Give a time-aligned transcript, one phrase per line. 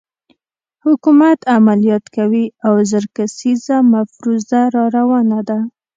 [0.85, 5.59] حکومت عملیات کوي او زر کسیزه مفروزه راروانه ده.